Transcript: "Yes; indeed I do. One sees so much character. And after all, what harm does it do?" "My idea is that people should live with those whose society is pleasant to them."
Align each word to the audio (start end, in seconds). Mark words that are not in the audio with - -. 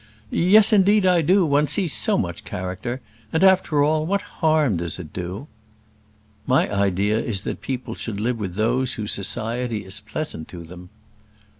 "Yes; 0.31 0.73
indeed 0.73 1.05
I 1.05 1.21
do. 1.21 1.45
One 1.45 1.67
sees 1.67 1.93
so 1.93 2.17
much 2.17 2.43
character. 2.43 3.01
And 3.31 3.43
after 3.43 3.83
all, 3.83 4.03
what 4.07 4.21
harm 4.41 4.77
does 4.77 4.97
it 4.97 5.13
do?" 5.13 5.45
"My 6.47 6.67
idea 6.73 7.19
is 7.19 7.43
that 7.43 7.61
people 7.61 7.93
should 7.93 8.19
live 8.19 8.39
with 8.39 8.55
those 8.55 8.93
whose 8.93 9.11
society 9.11 9.85
is 9.85 9.99
pleasant 9.99 10.47
to 10.47 10.63
them." 10.63 10.89